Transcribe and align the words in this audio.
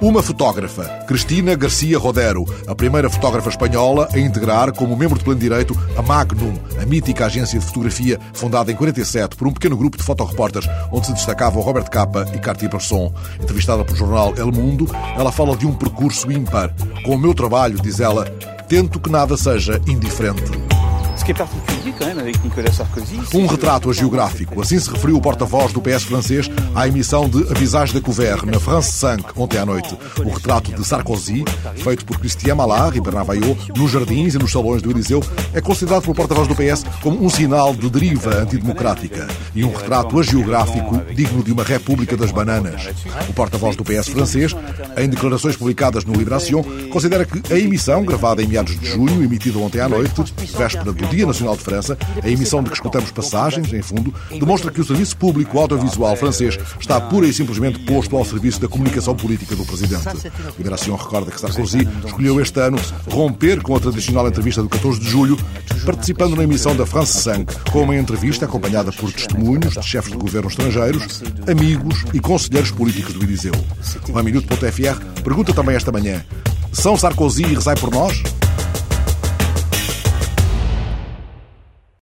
Uma 0.00 0.22
fotógrafa, 0.22 0.84
Cristina 1.08 1.56
Garcia 1.56 1.98
Rodero, 1.98 2.44
a 2.68 2.74
primeira 2.74 3.10
fotógrafa 3.10 3.48
espanhola 3.48 4.08
a 4.12 4.18
integrar 4.18 4.72
como 4.72 4.96
membro 4.96 5.18
de 5.18 5.24
pleno 5.24 5.40
direito 5.40 5.76
a 5.96 6.02
Magnum, 6.02 6.54
a 6.80 6.86
mítica 6.86 7.26
agência 7.26 7.58
de 7.58 7.66
fotografia 7.66 8.16
fundada 8.32 8.70
em 8.70 8.76
47 8.76 9.34
por 9.34 9.48
um 9.48 9.52
pequeno 9.52 9.76
grupo 9.76 9.96
de 9.96 10.04
fotorreporters 10.04 10.68
onde 10.92 11.08
se 11.08 11.14
destacavam 11.14 11.62
Robert 11.62 11.90
Capa 11.90 12.24
e 12.32 12.38
Cartier-Bresson. 12.38 13.12
Entrevistada 13.40 13.84
pelo 13.84 13.96
jornal 13.96 14.34
El 14.36 14.52
Mundo, 14.52 14.88
ela 15.16 15.32
fala 15.32 15.56
de 15.56 15.66
um 15.66 15.74
percurso 15.74 16.30
ímpar. 16.30 16.72
Com 17.04 17.16
o 17.16 17.18
meu 17.18 17.34
trabalho, 17.34 17.82
diz 17.82 17.98
ela, 17.98 18.24
tento 18.68 19.00
que 19.00 19.10
nada 19.10 19.36
seja 19.36 19.80
indiferente. 19.88 20.67
Um 23.34 23.46
retrato 23.46 23.92
geográfico. 23.92 24.62
Assim 24.62 24.78
se 24.78 24.90
referiu 24.90 25.16
o 25.16 25.20
porta-voz 25.20 25.74
do 25.74 25.80
PS 25.82 26.04
francês 26.04 26.50
à 26.74 26.88
emissão 26.88 27.28
de 27.28 27.42
A 27.50 27.54
Visage 27.54 27.92
de 27.92 28.00
Couvert 28.00 28.46
na 28.46 28.58
France 28.58 28.92
5 28.92 29.34
ontem 29.36 29.58
à 29.58 29.66
noite. 29.66 29.94
O 30.24 30.30
retrato 30.30 30.72
de 30.72 30.82
Sarkozy, 30.82 31.44
feito 31.76 32.06
por 32.06 32.18
Christian 32.18 32.54
Malard 32.54 32.96
e 32.96 33.00
Bernard 33.00 33.26
Vaillot 33.26 33.58
nos 33.76 33.90
jardins 33.90 34.34
e 34.34 34.38
nos 34.38 34.50
salões 34.50 34.80
do 34.80 34.90
Eliseu, 34.90 35.22
é 35.52 35.60
considerado 35.60 36.02
pelo 36.02 36.14
porta-voz 36.14 36.48
do 36.48 36.54
PS 36.54 36.84
como 37.02 37.22
um 37.22 37.28
sinal 37.28 37.74
de 37.74 37.90
deriva 37.90 38.34
antidemocrática 38.36 39.28
e 39.54 39.64
um 39.64 39.72
retrato 39.74 40.22
geográfico 40.22 41.02
digno 41.14 41.42
de 41.42 41.52
uma 41.52 41.62
república 41.62 42.16
das 42.16 42.32
bananas. 42.32 42.88
O 43.28 43.34
porta-voz 43.34 43.76
do 43.76 43.84
PS 43.84 44.08
francês, 44.08 44.56
em 44.96 45.08
declarações 45.08 45.56
publicadas 45.56 46.06
no 46.06 46.14
Libération, 46.14 46.64
considera 46.90 47.26
que 47.26 47.52
a 47.52 47.58
emissão, 47.58 48.02
gravada 48.02 48.42
em 48.42 48.46
meados 48.46 48.78
de 48.78 48.86
junho, 48.86 49.22
emitida 49.22 49.58
ontem 49.58 49.80
à 49.80 49.88
noite, 49.88 50.24
véspera 50.56 50.92
do 50.92 51.06
Dia 51.06 51.17
Nacional 51.26 51.56
de 51.56 51.62
França, 51.62 51.96
a 52.22 52.28
emissão 52.28 52.62
de 52.62 52.70
que 52.70 52.76
escutamos 52.76 53.10
passagens, 53.10 53.72
em 53.72 53.82
fundo, 53.82 54.12
demonstra 54.30 54.70
que 54.70 54.80
o 54.80 54.84
serviço 54.84 55.16
público 55.16 55.58
audiovisual 55.58 56.16
francês 56.16 56.58
está 56.78 57.00
pura 57.00 57.26
e 57.26 57.32
simplesmente 57.32 57.78
posto 57.80 58.16
ao 58.16 58.24
serviço 58.24 58.60
da 58.60 58.68
comunicação 58.68 59.14
política 59.14 59.54
do 59.54 59.64
presidente. 59.64 60.04
Liberação 60.56 60.96
recorda 60.96 61.30
que 61.30 61.40
Sarkozy 61.40 61.88
escolheu 62.04 62.40
este 62.40 62.60
ano 62.60 62.78
romper 63.10 63.62
com 63.62 63.74
a 63.76 63.80
tradicional 63.80 64.28
entrevista 64.28 64.62
do 64.62 64.68
14 64.68 65.00
de 65.00 65.08
julho, 65.08 65.38
participando 65.84 66.36
na 66.36 66.44
emissão 66.44 66.74
da 66.76 66.86
France 66.86 67.20
5, 67.22 67.70
com 67.70 67.82
uma 67.82 67.96
entrevista 67.96 68.44
acompanhada 68.44 68.92
por 68.92 69.12
testemunhos 69.12 69.74
de 69.74 69.82
chefes 69.82 70.12
de 70.12 70.18
governo 70.18 70.48
estrangeiros, 70.48 71.22
amigos 71.48 72.04
e 72.12 72.20
conselheiros 72.20 72.70
políticos 72.70 73.14
do 73.14 73.22
Eliseu. 73.22 73.52
O 74.08 74.22
Minuto.fr 74.22 75.22
pergunta 75.22 75.52
também 75.52 75.76
esta 75.76 75.92
manhã: 75.92 76.24
São 76.72 76.96
Sarkozy 76.96 77.44
e 77.44 77.54
rezai 77.54 77.76
por 77.76 77.90
nós? 77.90 78.22